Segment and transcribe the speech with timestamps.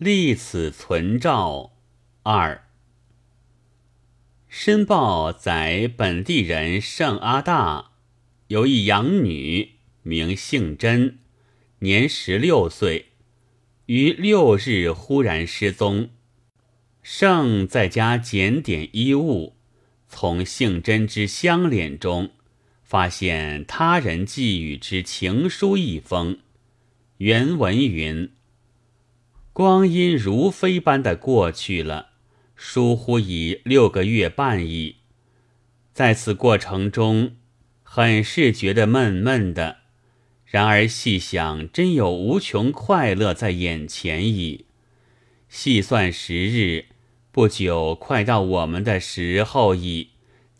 [0.00, 1.72] 立此存照
[2.22, 2.64] 二。
[4.48, 7.90] 申报载本地人盛阿大
[8.46, 9.72] 有一养女，
[10.02, 11.18] 名姓甄，
[11.80, 13.08] 年十六岁，
[13.84, 16.08] 于六日忽然失踪。
[17.02, 19.56] 盛在家检点衣物，
[20.08, 22.30] 从姓甄之相脸中。
[22.82, 26.38] 发现他人寄予之情书一封，
[27.18, 28.32] 原文云
[29.52, 32.10] ：“光阴如飞般的过去了，
[32.54, 34.96] 疏忽已六个月半矣。
[35.92, 37.36] 在此过程中，
[37.82, 39.78] 很是觉得闷闷的。
[40.44, 44.66] 然而细想，真有无穷快乐在眼前矣。
[45.48, 46.86] 细算时日，
[47.30, 50.10] 不久快到我们的时候矣。”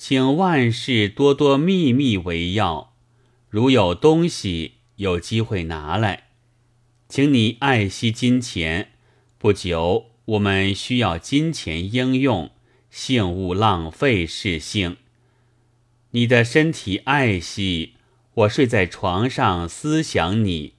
[0.01, 2.95] 请万事多多秘密为要，
[3.51, 6.30] 如有东西有机会拿来，
[7.10, 8.92] 请你爱惜金钱。
[9.37, 12.52] 不久我们需要金钱应用，
[12.88, 14.96] 幸勿浪费是幸。
[16.12, 17.95] 你的身体爱惜，
[18.35, 20.74] 我睡在床上思想你，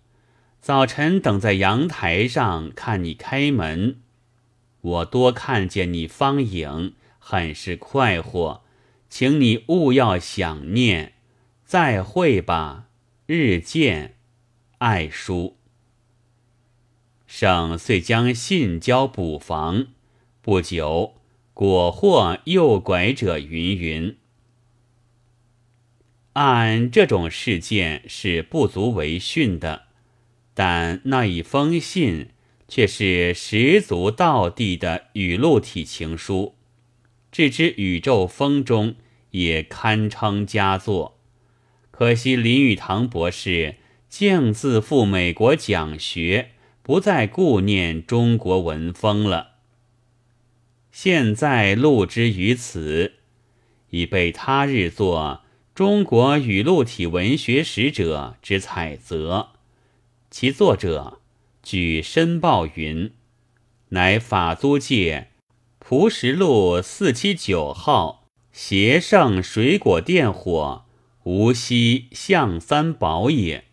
[0.61, 3.97] 早晨等在阳台上看你开门，
[4.79, 8.63] 我多看见你方影，很是快活。
[9.09, 11.11] 请你勿要想念，
[11.65, 12.85] 再会吧，
[13.25, 14.15] 日见，
[14.77, 15.57] 爱书。
[17.33, 19.87] 省遂将信交补房，
[20.41, 21.13] 不久
[21.53, 24.17] 果获诱拐者云云。
[26.33, 29.83] 按这种事件是不足为训的，
[30.53, 32.31] 但那一封信
[32.67, 36.55] 却是十足道地的语录体情书。
[37.31, 38.95] 置之宇宙风中，
[39.29, 41.17] 也堪称佳作。
[41.91, 43.77] 可惜林语堂博士
[44.09, 46.51] 竟自赴美国讲学，
[46.83, 49.51] 不再顾念中国文风了。
[50.91, 53.13] 现在录之于此，
[53.91, 55.41] 已被他日作
[55.75, 59.49] 《中国语录体文学史者》之采择。
[60.29, 61.19] 其作者
[61.63, 63.11] 据申报云，
[63.89, 65.29] 乃法租界。
[65.79, 70.85] 蒲石路四七九号协盛水果店伙
[71.23, 73.65] 无锡象三宝也。